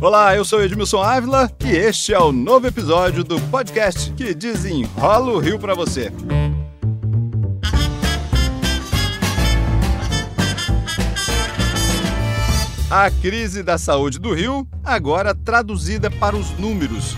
Olá, 0.00 0.36
eu 0.36 0.44
sou 0.44 0.62
Edmilson 0.62 1.02
Ávila 1.02 1.50
e 1.64 1.70
este 1.70 2.14
é 2.14 2.18
o 2.20 2.30
novo 2.30 2.64
episódio 2.64 3.24
do 3.24 3.40
podcast 3.50 4.12
que 4.12 4.32
desenrola 4.32 5.32
o 5.32 5.38
Rio 5.40 5.58
para 5.58 5.74
você. 5.74 6.12
A 12.88 13.10
crise 13.10 13.64
da 13.64 13.76
saúde 13.76 14.20
do 14.20 14.32
Rio, 14.32 14.64
agora 14.84 15.34
traduzida 15.34 16.08
para 16.08 16.36
os 16.36 16.56
números. 16.56 17.16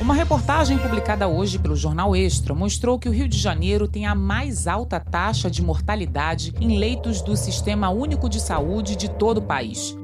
Uma 0.00 0.14
reportagem 0.14 0.78
publicada 0.78 1.28
hoje 1.28 1.58
pelo 1.58 1.76
Jornal 1.76 2.16
Extra 2.16 2.54
mostrou 2.54 2.98
que 2.98 3.10
o 3.10 3.12
Rio 3.12 3.28
de 3.28 3.36
Janeiro 3.36 3.86
tem 3.86 4.06
a 4.06 4.14
mais 4.14 4.66
alta 4.66 4.98
taxa 4.98 5.50
de 5.50 5.60
mortalidade 5.60 6.54
em 6.58 6.78
leitos 6.78 7.20
do 7.20 7.36
Sistema 7.36 7.90
Único 7.90 8.26
de 8.26 8.40
Saúde 8.40 8.96
de 8.96 9.10
todo 9.10 9.36
o 9.36 9.42
país. 9.42 9.97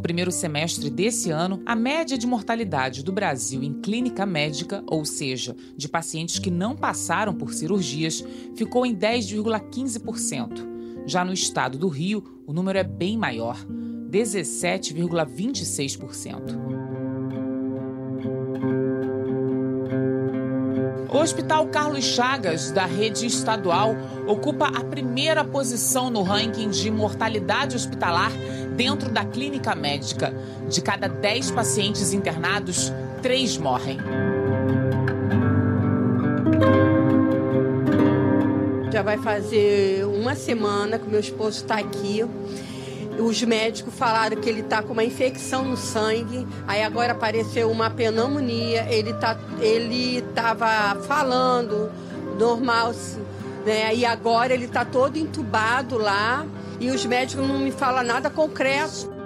No 0.00 0.02
primeiro 0.02 0.32
semestre 0.32 0.88
desse 0.88 1.30
ano, 1.30 1.60
a 1.66 1.76
média 1.76 2.16
de 2.16 2.26
mortalidade 2.26 3.04
do 3.04 3.12
Brasil 3.12 3.62
em 3.62 3.82
clínica 3.82 4.24
médica, 4.24 4.82
ou 4.86 5.04
seja, 5.04 5.54
de 5.76 5.86
pacientes 5.86 6.38
que 6.38 6.50
não 6.50 6.74
passaram 6.74 7.34
por 7.34 7.52
cirurgias, 7.52 8.24
ficou 8.56 8.86
em 8.86 8.96
10,15%. 8.96 11.04
Já 11.04 11.22
no 11.22 11.34
estado 11.34 11.76
do 11.76 11.88
Rio, 11.88 12.24
o 12.46 12.52
número 12.54 12.78
é 12.78 12.82
bem 12.82 13.18
maior, 13.18 13.62
17,26%. 14.10 16.70
O 21.12 21.18
Hospital 21.18 21.66
Carlos 21.66 22.04
Chagas, 22.04 22.70
da 22.70 22.86
rede 22.86 23.26
estadual, 23.26 23.94
ocupa 24.26 24.68
a 24.68 24.84
primeira 24.84 25.44
posição 25.44 26.08
no 26.08 26.22
ranking 26.22 26.70
de 26.70 26.90
mortalidade 26.90 27.76
hospitalar 27.76 28.32
dentro 28.76 29.10
da 29.10 29.24
clínica 29.24 29.74
médica. 29.74 30.32
De 30.68 30.80
cada 30.80 31.08
10 31.08 31.50
pacientes 31.50 32.12
internados, 32.12 32.92
3 33.22 33.58
morrem. 33.58 33.98
Já 38.92 39.02
vai 39.02 39.18
fazer 39.18 40.04
uma 40.06 40.34
semana 40.34 40.98
que 40.98 41.08
meu 41.08 41.20
esposo 41.20 41.58
está 41.58 41.78
aqui 41.78 42.24
os 43.20 43.42
médicos 43.42 43.92
falaram 43.94 44.36
que 44.36 44.48
ele 44.48 44.60
está 44.60 44.82
com 44.82 44.92
uma 44.92 45.04
infecção 45.04 45.64
no 45.64 45.76
sangue, 45.76 46.46
aí 46.66 46.82
agora 46.82 47.12
apareceu 47.12 47.70
uma 47.70 47.90
pneumonia, 47.90 48.86
ele 48.90 49.12
tá, 49.14 49.38
ele 49.60 50.18
estava 50.18 50.98
falando 51.02 51.90
normal, 52.38 52.92
né? 53.64 53.94
E 53.94 54.06
agora 54.06 54.54
ele 54.54 54.64
está 54.64 54.84
todo 54.84 55.16
entubado 55.18 55.98
lá 55.98 56.46
e 56.80 56.90
os 56.90 57.04
médicos 57.04 57.46
não 57.46 57.60
me 57.60 57.70
falam 57.70 58.02
nada 58.02 58.30
concreto. 58.30 59.20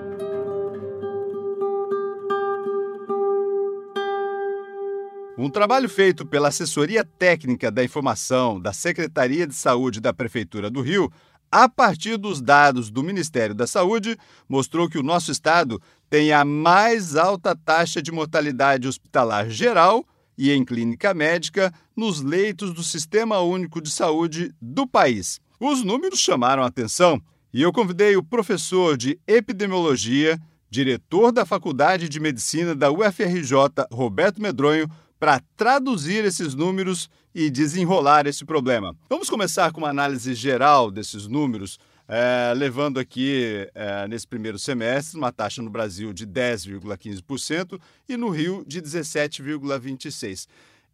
Um 5.38 5.48
trabalho 5.48 5.88
feito 5.88 6.26
pela 6.26 6.48
Assessoria 6.48 7.04
Técnica 7.04 7.70
da 7.70 7.84
Informação 7.84 8.60
da 8.60 8.72
Secretaria 8.72 9.46
de 9.46 9.54
Saúde 9.54 10.00
da 10.00 10.12
Prefeitura 10.12 10.70
do 10.70 10.80
Rio 10.80 11.12
a 11.50 11.68
partir 11.68 12.16
dos 12.16 12.40
dados 12.42 12.90
do 12.90 13.02
Ministério 13.04 13.54
da 13.54 13.64
Saúde, 13.64 14.18
mostrou 14.48 14.88
que 14.88 14.98
o 14.98 15.04
nosso 15.04 15.30
estado 15.30 15.80
tem 16.10 16.32
a 16.32 16.44
mais 16.44 17.14
alta 17.14 17.54
taxa 17.54 18.02
de 18.02 18.10
mortalidade 18.10 18.88
hospitalar 18.88 19.48
geral 19.48 20.04
e 20.36 20.50
em 20.50 20.64
clínica 20.64 21.14
médica 21.14 21.72
nos 21.96 22.20
leitos 22.20 22.72
do 22.72 22.82
Sistema 22.82 23.38
Único 23.38 23.80
de 23.80 23.88
Saúde 23.88 24.52
do 24.60 24.84
país. 24.84 25.40
Os 25.60 25.84
números 25.84 26.18
chamaram 26.18 26.64
a 26.64 26.66
atenção 26.66 27.22
e 27.54 27.62
eu 27.62 27.72
convidei 27.72 28.16
o 28.16 28.22
professor 28.22 28.96
de 28.96 29.16
epidemiologia, 29.28 30.40
diretor 30.68 31.30
da 31.30 31.46
Faculdade 31.46 32.08
de 32.08 32.18
Medicina 32.18 32.74
da 32.74 32.90
UFRJ, 32.90 33.52
Roberto 33.92 34.42
Medronho, 34.42 34.90
para 35.20 35.40
traduzir 35.56 36.24
esses 36.24 36.52
números 36.52 37.08
e 37.32 37.48
desenrolar 37.48 38.26
esse 38.26 38.44
problema. 38.44 38.96
Vamos 39.08 39.30
começar 39.30 39.70
com 39.70 39.78
uma 39.78 39.88
análise 39.88 40.34
geral 40.34 40.90
desses 40.90 41.28
números, 41.28 41.78
é, 42.08 42.52
levando 42.56 42.98
aqui, 42.98 43.68
é, 43.72 44.08
nesse 44.08 44.26
primeiro 44.26 44.58
semestre, 44.58 45.16
uma 45.16 45.30
taxa 45.30 45.62
no 45.62 45.70
Brasil 45.70 46.12
de 46.12 46.26
10,15% 46.26 47.80
e 48.08 48.16
no 48.16 48.30
Rio 48.30 48.64
de 48.66 48.82
17,26%. 48.82 50.48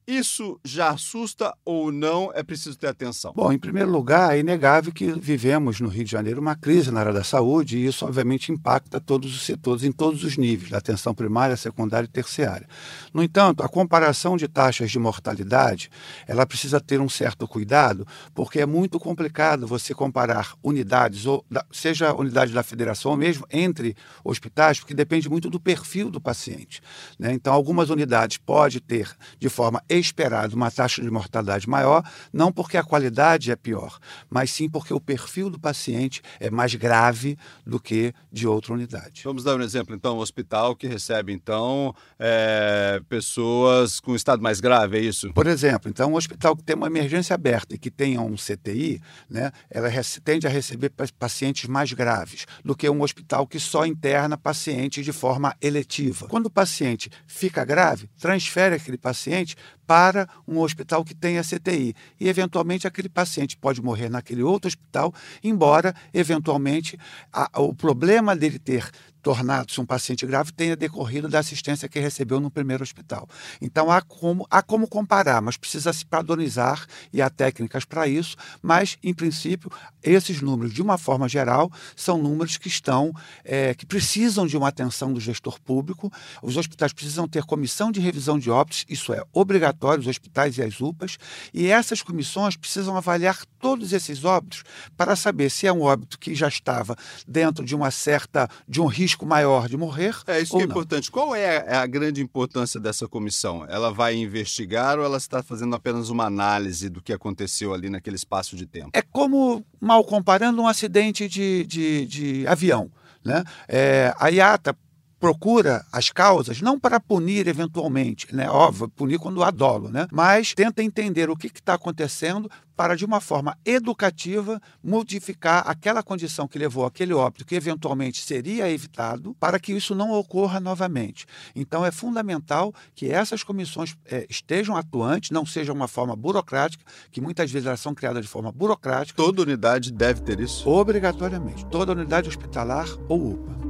Isso 0.06 0.58
já 0.64 0.90
assusta 0.90 1.54
ou 1.64 1.92
não? 1.92 2.32
É 2.34 2.42
preciso 2.42 2.76
ter 2.76 2.88
atenção. 2.88 3.32
Bom, 3.34 3.52
em 3.52 3.58
primeiro 3.58 3.90
lugar, 3.90 4.34
é 4.34 4.40
inegável 4.40 4.92
que 4.92 5.12
vivemos 5.12 5.80
no 5.80 5.88
Rio 5.88 6.04
de 6.04 6.10
Janeiro 6.10 6.40
uma 6.40 6.56
crise 6.56 6.90
na 6.90 7.00
área 7.00 7.12
da 7.12 7.22
saúde 7.22 7.78
e 7.78 7.86
isso, 7.86 8.04
obviamente, 8.04 8.50
impacta 8.50 9.00
todos 9.00 9.34
os 9.34 9.44
setores, 9.44 9.84
em 9.84 9.92
todos 9.92 10.24
os 10.24 10.36
níveis, 10.36 10.70
da 10.70 10.78
atenção 10.78 11.14
primária, 11.14 11.56
secundária 11.56 12.06
e 12.06 12.10
terciária. 12.10 12.66
No 13.14 13.22
entanto, 13.22 13.62
a 13.62 13.68
comparação 13.68 14.36
de 14.36 14.48
taxas 14.48 14.90
de 14.90 14.98
mortalidade, 14.98 15.90
ela 16.26 16.44
precisa 16.44 16.80
ter 16.80 17.00
um 17.00 17.08
certo 17.08 17.46
cuidado, 17.46 18.06
porque 18.34 18.60
é 18.60 18.66
muito 18.66 18.98
complicado 18.98 19.66
você 19.66 19.94
comparar 19.94 20.54
unidades, 20.62 21.26
ou 21.26 21.44
seja 21.70 22.08
a 22.08 22.14
unidade 22.14 22.52
da 22.52 22.62
federação 22.62 23.12
ou 23.12 23.16
mesmo 23.16 23.46
entre 23.50 23.94
hospitais, 24.24 24.80
porque 24.80 24.94
depende 24.94 25.28
muito 25.28 25.48
do 25.48 25.60
perfil 25.60 26.10
do 26.10 26.20
paciente. 26.20 26.80
Né? 27.18 27.32
Então, 27.32 27.52
algumas 27.52 27.90
unidades 27.90 28.38
pode 28.38 28.80
ter, 28.80 29.08
de 29.38 29.48
forma 29.48 29.82
esperado 30.00 30.56
uma 30.56 30.70
taxa 30.70 31.02
de 31.02 31.10
mortalidade 31.10 31.68
maior, 31.68 32.02
não 32.32 32.50
porque 32.50 32.76
a 32.76 32.82
qualidade 32.82 33.50
é 33.50 33.56
pior, 33.56 33.98
mas 34.28 34.50
sim 34.50 34.68
porque 34.68 34.92
o 34.92 35.00
perfil 35.00 35.50
do 35.50 35.58
paciente 35.58 36.22
é 36.38 36.50
mais 36.50 36.74
grave 36.74 37.38
do 37.66 37.78
que 37.78 38.12
de 38.32 38.46
outra 38.46 38.72
unidade. 38.72 39.22
Vamos 39.24 39.44
dar 39.44 39.56
um 39.56 39.62
exemplo, 39.62 39.94
então, 39.94 40.16
um 40.16 40.20
hospital 40.20 40.74
que 40.74 40.86
recebe, 40.86 41.32
então, 41.32 41.94
é, 42.18 43.00
pessoas 43.08 44.00
com 44.00 44.14
estado 44.14 44.42
mais 44.42 44.60
grave, 44.60 44.98
é 44.98 45.00
isso? 45.00 45.32
Por 45.32 45.46
exemplo, 45.46 45.90
então, 45.90 46.12
um 46.12 46.16
hospital 46.16 46.56
que 46.56 46.62
tem 46.62 46.76
uma 46.76 46.86
emergência 46.86 47.34
aberta 47.34 47.74
e 47.74 47.78
que 47.78 47.90
tenha 47.90 48.20
um 48.20 48.34
CTI, 48.34 49.00
né, 49.28 49.52
ela 49.70 49.90
tende 50.24 50.46
a 50.46 50.50
receber 50.50 50.92
pacientes 51.18 51.68
mais 51.68 51.92
graves 51.92 52.46
do 52.64 52.74
que 52.74 52.88
um 52.88 53.02
hospital 53.02 53.46
que 53.46 53.60
só 53.60 53.84
interna 53.84 54.36
pacientes 54.36 55.04
de 55.04 55.12
forma 55.12 55.54
eletiva. 55.60 56.26
Quando 56.28 56.46
o 56.46 56.50
paciente 56.50 57.10
fica 57.26 57.64
grave, 57.64 58.08
transfere 58.18 58.74
aquele 58.74 58.98
paciente 58.98 59.56
para 59.90 60.28
um 60.46 60.60
hospital 60.60 61.04
que 61.04 61.16
tenha 61.16 61.42
CTI. 61.42 61.96
E, 62.20 62.28
eventualmente, 62.28 62.86
aquele 62.86 63.08
paciente 63.08 63.56
pode 63.56 63.82
morrer 63.82 64.08
naquele 64.08 64.40
outro 64.40 64.68
hospital, 64.68 65.12
embora, 65.42 65.92
eventualmente, 66.14 66.96
a, 67.32 67.60
o 67.60 67.74
problema 67.74 68.36
dele 68.36 68.60
ter 68.60 68.88
tornado-se 69.22 69.80
um 69.80 69.86
paciente 69.86 70.26
grave 70.26 70.52
tenha 70.52 70.76
decorrido 70.76 71.28
da 71.28 71.38
assistência 71.38 71.88
que 71.88 72.00
recebeu 72.00 72.40
no 72.40 72.50
primeiro 72.50 72.82
hospital. 72.82 73.28
Então 73.60 73.90
há 73.90 74.00
como, 74.00 74.46
há 74.50 74.62
como 74.62 74.88
comparar, 74.88 75.40
mas 75.40 75.56
precisa 75.56 75.92
se 75.92 76.04
padronizar 76.04 76.86
e 77.12 77.22
há 77.22 77.30
técnicas 77.30 77.84
para 77.84 78.06
isso, 78.06 78.36
mas, 78.62 78.98
em 79.02 79.14
princípio, 79.14 79.70
esses 80.02 80.40
números, 80.40 80.72
de 80.72 80.82
uma 80.82 80.98
forma 80.98 81.28
geral, 81.28 81.70
são 81.94 82.18
números 82.18 82.56
que 82.56 82.68
estão, 82.68 83.12
é, 83.44 83.74
que 83.74 83.86
precisam 83.86 84.46
de 84.46 84.56
uma 84.56 84.68
atenção 84.68 85.12
do 85.12 85.20
gestor 85.20 85.60
público. 85.60 86.10
Os 86.42 86.56
hospitais 86.56 86.92
precisam 86.92 87.28
ter 87.28 87.44
comissão 87.44 87.92
de 87.92 88.00
revisão 88.00 88.38
de 88.38 88.50
óbitos, 88.50 88.84
isso 88.88 89.12
é 89.12 89.22
obrigatório, 89.32 90.00
os 90.00 90.06
hospitais 90.06 90.58
e 90.58 90.62
as 90.62 90.80
UPAs, 90.80 91.18
e 91.52 91.66
essas 91.66 92.02
comissões 92.02 92.56
precisam 92.56 92.96
avaliar 92.96 93.44
todos 93.58 93.92
esses 93.92 94.24
óbitos 94.24 94.62
para 94.96 95.14
saber 95.14 95.50
se 95.50 95.66
é 95.66 95.72
um 95.72 95.82
óbito 95.82 96.18
que 96.18 96.34
já 96.34 96.48
estava 96.48 96.96
dentro 97.26 97.64
de 97.64 97.74
uma 97.74 97.90
certa, 97.90 98.48
de 98.66 98.80
um 98.80 98.86
risco 98.86 99.09
risco 99.10 99.26
maior 99.26 99.68
de 99.68 99.76
morrer. 99.76 100.16
É 100.26 100.40
isso 100.40 100.56
que 100.56 100.62
é 100.62 100.66
não. 100.66 100.70
importante. 100.70 101.10
Qual 101.10 101.34
é 101.34 101.58
a, 101.58 101.64
é 101.64 101.76
a, 101.76 101.86
grande 101.86 102.22
importância 102.22 102.78
dessa 102.78 103.08
comissão? 103.08 103.66
Ela 103.68 103.92
vai 103.92 104.14
investigar 104.14 104.98
ou 104.98 105.04
ela 105.04 105.16
está 105.16 105.42
fazendo 105.42 105.74
apenas 105.74 106.08
uma 106.10 106.24
análise 106.24 106.88
do 106.88 107.02
que 107.02 107.12
aconteceu 107.12 107.74
ali 107.74 107.90
naquele 107.90 108.16
espaço 108.16 108.54
de 108.56 108.66
tempo? 108.66 108.90
É 108.92 109.02
como, 109.02 109.64
mal 109.80 110.04
comparando, 110.04 110.62
um 110.62 110.68
acidente 110.68 111.28
de, 111.28 111.66
de, 111.66 112.06
de 112.06 112.46
avião. 112.46 112.90
Né? 113.24 113.42
É, 113.68 114.14
a 114.18 114.28
IATA 114.28 114.76
procura 115.20 115.84
as 115.92 116.08
causas 116.08 116.62
não 116.62 116.80
para 116.80 116.98
punir 116.98 117.46
eventualmente, 117.46 118.34
né? 118.34 118.48
Óbvio, 118.48 118.88
punir 118.88 119.18
quando 119.18 119.44
há 119.44 119.50
dolo, 119.50 119.90
né? 119.90 120.08
Mas 120.10 120.54
tenta 120.54 120.82
entender 120.82 121.28
o 121.28 121.36
que 121.36 121.48
está 121.48 121.74
acontecendo 121.74 122.50
para, 122.74 122.96
de 122.96 123.04
uma 123.04 123.20
forma 123.20 123.54
educativa, 123.62 124.58
modificar 124.82 125.62
aquela 125.68 126.02
condição 126.02 126.48
que 126.48 126.58
levou 126.58 126.86
aquele 126.86 127.12
óbito 127.12 127.44
que 127.44 127.54
eventualmente 127.54 128.22
seria 128.22 128.70
evitado 128.70 129.36
para 129.38 129.60
que 129.60 129.70
isso 129.70 129.94
não 129.94 130.12
ocorra 130.12 130.58
novamente. 130.58 131.26
Então, 131.54 131.84
é 131.84 131.90
fundamental 131.90 132.72
que 132.94 133.10
essas 133.10 133.42
comissões 133.42 133.94
é, 134.06 134.26
estejam 134.30 134.78
atuantes, 134.78 135.30
não 135.30 135.44
seja 135.44 135.74
uma 135.74 135.86
forma 135.86 136.16
burocrática, 136.16 136.82
que 137.10 137.20
muitas 137.20 137.50
vezes 137.50 137.66
elas 137.66 137.80
são 137.80 137.94
criadas 137.94 138.22
de 138.24 138.30
forma 138.30 138.50
burocrática. 138.50 139.22
Toda 139.22 139.42
unidade 139.42 139.92
deve 139.92 140.22
ter 140.22 140.40
isso? 140.40 140.66
Obrigatoriamente. 140.66 141.66
Toda 141.66 141.92
unidade 141.92 142.30
hospitalar 142.30 142.88
ou 143.10 143.32
UPA. 143.32 143.69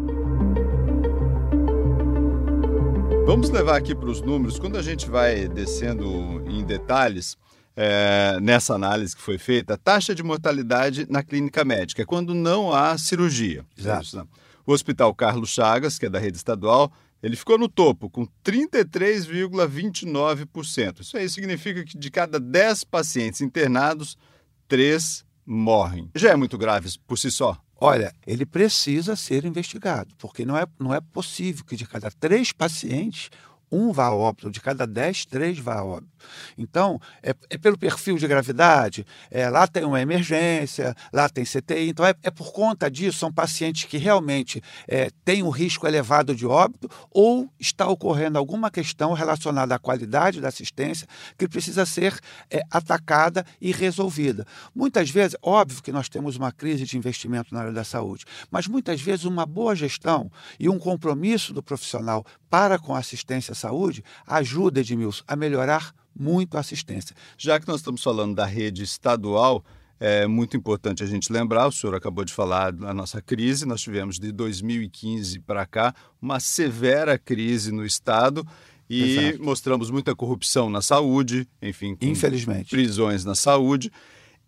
Vamos 3.30 3.48
levar 3.48 3.76
aqui 3.76 3.94
para 3.94 4.10
os 4.10 4.20
números. 4.20 4.58
Quando 4.58 4.76
a 4.76 4.82
gente 4.82 5.08
vai 5.08 5.46
descendo 5.46 6.42
em 6.48 6.64
detalhes, 6.64 7.38
é, 7.76 8.36
nessa 8.42 8.74
análise 8.74 9.14
que 9.14 9.22
foi 9.22 9.38
feita, 9.38 9.74
a 9.74 9.76
taxa 9.76 10.12
de 10.12 10.20
mortalidade 10.20 11.06
na 11.08 11.22
clínica 11.22 11.64
médica, 11.64 12.02
é 12.02 12.04
quando 12.04 12.34
não 12.34 12.72
há 12.72 12.98
cirurgia. 12.98 13.64
Exato. 13.78 14.16
Né? 14.16 14.24
O 14.66 14.72
Hospital 14.72 15.14
Carlos 15.14 15.50
Chagas, 15.50 15.96
que 15.96 16.06
é 16.06 16.10
da 16.10 16.18
rede 16.18 16.38
estadual, 16.38 16.90
ele 17.22 17.36
ficou 17.36 17.56
no 17.56 17.68
topo, 17.68 18.10
com 18.10 18.26
33,29%. 18.44 20.98
Isso 20.98 21.16
aí 21.16 21.30
significa 21.30 21.84
que 21.84 21.96
de 21.96 22.10
cada 22.10 22.40
10 22.40 22.82
pacientes 22.82 23.40
internados, 23.40 24.18
3 24.66 25.24
morrem. 25.46 26.10
Já 26.16 26.30
é 26.30 26.36
muito 26.36 26.58
grave 26.58 26.90
por 27.06 27.16
si 27.16 27.30
só. 27.30 27.56
Olha, 27.82 28.14
ele 28.26 28.44
precisa 28.44 29.16
ser 29.16 29.46
investigado, 29.46 30.14
porque 30.18 30.44
não 30.44 30.54
é, 30.54 30.66
não 30.78 30.94
é 30.94 31.00
possível 31.00 31.64
que 31.64 31.76
de 31.76 31.86
cada 31.86 32.10
três 32.10 32.52
pacientes, 32.52 33.30
um 33.70 33.92
vá 33.92 34.06
a 34.06 34.14
óbito, 34.14 34.50
de 34.50 34.60
cada 34.60 34.86
10, 34.86 35.26
três 35.26 35.58
vá 35.58 35.76
a 35.76 35.84
óbito. 35.84 36.10
Então, 36.58 37.00
é, 37.22 37.34
é 37.48 37.58
pelo 37.58 37.78
perfil 37.78 38.16
de 38.16 38.26
gravidade, 38.26 39.06
é, 39.30 39.48
lá 39.48 39.66
tem 39.66 39.84
uma 39.84 40.00
emergência, 40.00 40.94
lá 41.12 41.28
tem 41.28 41.44
CTI, 41.44 41.88
então 41.88 42.04
é, 42.04 42.14
é 42.22 42.30
por 42.30 42.52
conta 42.52 42.90
disso, 42.90 43.18
são 43.18 43.32
pacientes 43.32 43.84
que 43.84 43.96
realmente 43.96 44.62
é, 44.86 45.10
têm 45.24 45.42
um 45.42 45.50
risco 45.50 45.86
elevado 45.86 46.34
de 46.34 46.46
óbito 46.46 46.88
ou 47.10 47.48
está 47.58 47.86
ocorrendo 47.86 48.38
alguma 48.38 48.70
questão 48.70 49.12
relacionada 49.12 49.74
à 49.74 49.78
qualidade 49.78 50.40
da 50.40 50.48
assistência 50.48 51.06
que 51.38 51.48
precisa 51.48 51.86
ser 51.86 52.18
é, 52.50 52.62
atacada 52.70 53.44
e 53.60 53.72
resolvida. 53.72 54.46
Muitas 54.74 55.10
vezes, 55.10 55.36
óbvio 55.42 55.82
que 55.82 55.92
nós 55.92 56.08
temos 56.08 56.36
uma 56.36 56.52
crise 56.52 56.84
de 56.84 56.96
investimento 56.96 57.54
na 57.54 57.60
área 57.60 57.72
da 57.72 57.84
saúde, 57.84 58.24
mas 58.50 58.66
muitas 58.66 59.00
vezes 59.00 59.24
uma 59.24 59.46
boa 59.46 59.74
gestão 59.74 60.30
e 60.58 60.68
um 60.68 60.78
compromisso 60.78 61.52
do 61.52 61.62
profissional 61.62 62.24
para 62.48 62.78
com 62.78 62.94
a 62.94 62.98
assistência 62.98 63.54
saúde 63.60 64.02
ajuda, 64.26 64.80
Edmilson, 64.80 65.22
a 65.26 65.36
melhorar 65.36 65.94
muito 66.18 66.56
a 66.56 66.60
assistência. 66.60 67.14
Já 67.38 67.60
que 67.60 67.68
nós 67.68 67.76
estamos 67.80 68.02
falando 68.02 68.34
da 68.34 68.44
rede 68.44 68.82
estadual, 68.82 69.64
é 69.98 70.26
muito 70.26 70.56
importante 70.56 71.02
a 71.02 71.06
gente 71.06 71.30
lembrar, 71.30 71.66
o 71.68 71.72
senhor 71.72 71.94
acabou 71.94 72.24
de 72.24 72.32
falar 72.32 72.72
da 72.72 72.94
nossa 72.94 73.20
crise, 73.20 73.66
nós 73.66 73.82
tivemos 73.82 74.18
de 74.18 74.32
2015 74.32 75.40
para 75.40 75.66
cá 75.66 75.94
uma 76.20 76.40
severa 76.40 77.18
crise 77.18 77.70
no 77.70 77.84
Estado 77.84 78.46
e 78.88 79.18
Exato. 79.18 79.44
mostramos 79.44 79.90
muita 79.90 80.16
corrupção 80.16 80.70
na 80.70 80.80
saúde, 80.80 81.46
enfim, 81.60 81.96
infelizmente, 82.00 82.70
prisões 82.70 83.24
na 83.24 83.34
saúde. 83.34 83.92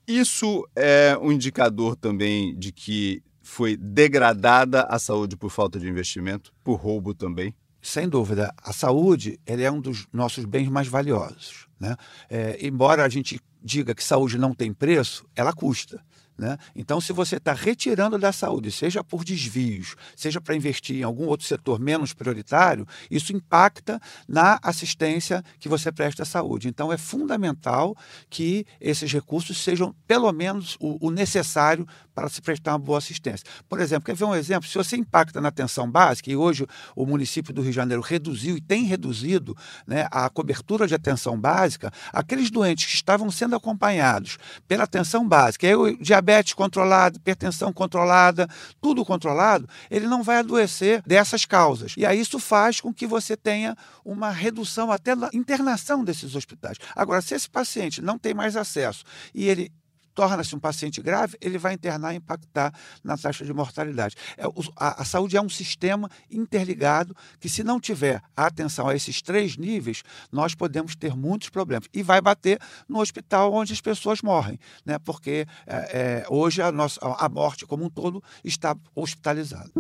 Isso 0.09 0.67
é 0.75 1.17
um 1.21 1.31
indicador 1.31 1.95
também 1.95 2.57
de 2.57 2.73
que 2.73 3.23
foi 3.43 3.77
degradada 3.77 4.83
a 4.85 4.99
saúde 4.99 5.37
por 5.37 5.51
falta 5.51 5.79
de 5.79 5.89
investimento, 5.89 6.53
por 6.65 6.75
roubo 6.75 7.13
também? 7.13 7.55
Sem 7.83 8.09
dúvida, 8.09 8.55
a 8.63 8.73
saúde 8.73 9.41
é 9.45 9.71
um 9.71 9.81
dos 9.81 10.07
nossos 10.13 10.45
bens 10.45 10.69
mais 10.69 10.87
valiosos. 10.87 11.67
Né? 11.81 11.97
É, 12.31 12.59
embora 12.65 13.05
a 13.05 13.09
gente 13.09 13.41
diga 13.61 13.95
que 13.95 14.05
saúde 14.05 14.39
não 14.39 14.55
tem 14.55 14.73
preço, 14.73 15.27
ela 15.35 15.53
custa. 15.53 16.01
Né? 16.39 16.57
Então, 16.75 17.01
se 17.01 17.13
você 17.13 17.37
está 17.37 17.53
retirando 17.53 18.19
da 18.19 18.33
saúde, 18.33 18.71
seja 18.71 19.05
por 19.05 19.23
desvios, 19.25 19.95
seja 20.17 20.41
para 20.41 20.57
investir 20.57 20.97
em 20.97 21.03
algum 21.03 21.27
outro 21.27 21.47
setor 21.47 21.79
menos 21.79 22.13
prioritário, 22.13 22.87
isso 23.11 23.33
impacta 23.33 24.01
na 24.27 24.59
assistência 24.63 25.43
que 25.59 25.69
você 25.69 25.93
presta 25.93 26.23
à 26.23 26.27
saúde. 26.27 26.69
Então, 26.69 26.93
é 26.93 26.97
fundamental 26.97 27.97
que 28.31 28.65
esses 28.81 29.13
recursos 29.13 29.59
sejam, 29.59 29.95
pelo 30.07 30.33
menos, 30.33 30.77
o, 30.81 31.09
o 31.09 31.11
necessário 31.11 31.87
para 32.15 32.29
se 32.29 32.41
prestar 32.41 32.73
uma 32.73 32.79
boa 32.79 32.99
assistência. 32.99 33.47
Por 33.69 33.81
exemplo, 33.81 34.05
quer 34.05 34.15
ver 34.15 34.25
um 34.25 34.35
exemplo? 34.35 34.69
Se 34.69 34.77
você 34.77 34.97
impacta 34.97 35.41
na 35.41 35.49
atenção 35.49 35.91
básica, 35.91 36.31
e 36.31 36.37
hoje 36.37 36.67
o 36.95 37.07
município 37.07 37.53
do 37.53 37.63
Rio 37.63 37.71
de 37.71 37.77
Janeiro 37.77 38.03
reduziu 38.03 38.57
e 38.57 38.61
tem 38.61 38.85
reduzido 38.85 39.57
né, 39.87 40.07
a 40.11 40.29
cobertura 40.29 40.87
de 40.87 40.95
atenção 40.95 41.39
básica, 41.39 41.91
aqueles 42.13 42.51
doentes 42.51 42.87
que 42.87 42.95
estavam 42.95 43.31
sendo 43.31 43.57
acompanhados 43.57 44.39
pela 44.69 44.85
atenção 44.85 45.27
básica, 45.27 45.67
aí 45.67 45.97
diabetes 46.01 46.55
controlado, 46.55 47.17
hipertensão 47.17 47.73
controlada, 47.73 48.49
tudo 48.81 49.05
controlado, 49.05 49.69
ele 49.91 50.07
não 50.07 50.23
vai 50.23 50.39
adoecer 50.39 51.03
dessas 51.07 51.45
causas. 51.45 51.95
E 51.97 52.05
aí 52.05 52.21
isso 52.21 52.39
faz 52.39 52.81
com 52.81 52.93
que 52.93 53.07
você 53.07 53.37
tenha 53.37 53.77
uma 54.05 54.31
redução 54.31 54.91
até 54.91 55.15
da 55.15 55.31
internação 55.33 56.05
desses 56.05 56.35
hospitais. 56.35 56.79
Agora, 56.95 57.21
se 57.21 57.35
esse 57.35 57.49
paciente 57.49 58.03
não 58.03 58.19
tem 58.19 58.35
mais 58.35 58.57
acesso 58.57 59.05
e 59.35 59.49
ele 59.49 59.71
torna-se 60.15 60.55
um 60.55 60.59
paciente 60.59 61.01
grave, 61.01 61.37
ele 61.41 61.59
vai 61.59 61.75
internar 61.75 62.13
e 62.13 62.17
impactar 62.17 62.73
na 63.03 63.17
taxa 63.17 63.45
de 63.45 63.53
mortalidade. 63.53 64.17
É, 64.37 64.45
a, 64.77 65.03
a, 65.03 65.05
saúde 65.05 65.37
é 65.37 65.43
um 65.43 65.49
sistema 65.49 66.11
interligado 66.31 67.17
que, 67.41 67.49
se 67.49 67.63
não 67.63 67.81
tiver 67.81 68.23
atenção 68.37 68.89
a 68.89 68.95
esses 68.95 69.23
três 69.23 69.57
níveis, 69.57 70.03
nós 70.31 70.55
podemos 70.55 70.95
ter 70.95 71.15
muitos 71.17 71.49
problemas. 71.49 71.89
E 71.93 72.03
vai 72.03 72.21
bater 72.21 72.59
no 72.89 73.01
hospital 73.01 73.53
onde 73.53 73.73
as 73.73 73.81
pessoas 73.81 74.23
morrem, 74.23 74.59
né? 74.85 74.99
porque 74.99 75.47
é, 75.67 75.77
é, 75.77 76.27
hoje 76.29 76.63
a, 76.63 76.71
nossa, 76.71 77.01
a 77.01 77.29
morte 77.29 77.67
como 77.67 77.85
um 77.85 77.91
todo 77.91 78.23
está 78.45 78.77
hospitalizada. 78.95 79.71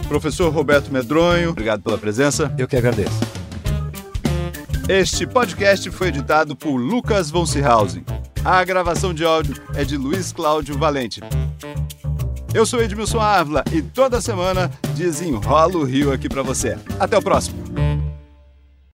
Professor 0.07 0.53
Roberto 0.53 0.91
Medronho, 0.91 1.49
obrigado 1.49 1.81
pela 1.81 1.97
presença. 1.97 2.53
Eu 2.57 2.67
que 2.67 2.77
agradeço. 2.77 3.19
Este 4.87 5.25
podcast 5.25 5.89
foi 5.89 6.09
editado 6.09 6.55
por 6.55 6.77
Lucas 6.77 7.31
von 7.31 7.45
Seehausen. 7.45 8.05
A 8.43 8.63
gravação 8.63 9.13
de 9.13 9.25
áudio 9.25 9.55
é 9.73 9.83
de 9.83 9.97
Luiz 9.97 10.31
Cláudio 10.31 10.77
Valente. 10.77 11.21
Eu 12.53 12.65
sou 12.65 12.81
Edmilson 12.81 13.19
Ávila 13.19 13.63
e 13.73 13.81
toda 13.81 14.21
semana 14.21 14.71
desenrola 14.95 15.75
o 15.75 15.83
Rio 15.83 16.13
aqui 16.13 16.29
para 16.29 16.43
você. 16.43 16.77
Até 16.99 17.17
o 17.17 17.21
próximo. 17.21 17.64